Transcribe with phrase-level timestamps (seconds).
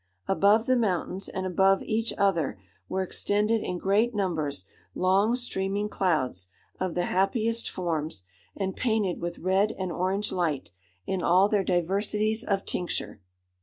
[0.27, 2.59] Above the mountains, and above each other,
[2.89, 6.47] were extended in great numbers long streaming clouds,
[6.79, 8.23] of the happiest forms,
[8.55, 10.71] and painted with red and orange light,
[11.05, 13.21] in all their diversities of tincture.